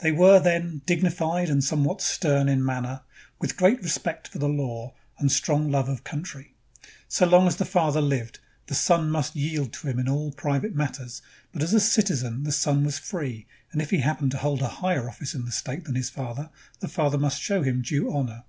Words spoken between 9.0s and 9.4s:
must